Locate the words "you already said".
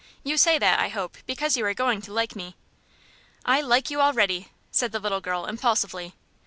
3.91-4.91